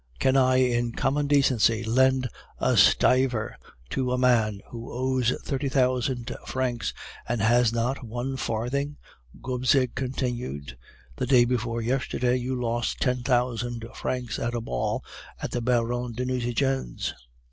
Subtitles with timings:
[0.17, 3.55] Can I in common decency lend a stiver
[3.91, 6.91] to a man who owes thirty thousand francs,
[7.29, 8.97] and has not one farthing?'
[9.43, 10.75] Gobseck continued.
[11.17, 15.03] 'The day before yesterday you lost ten thousand francs at a ball
[15.39, 17.13] at the Baron de Nucingen's.